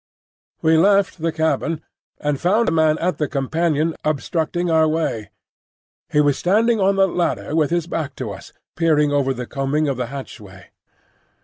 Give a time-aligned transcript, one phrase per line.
[0.63, 1.83] We left the cabin
[2.19, 5.29] and found a man at the companion obstructing our way.
[6.09, 9.87] He was standing on the ladder with his back to us, peering over the combing
[9.87, 10.71] of the hatchway.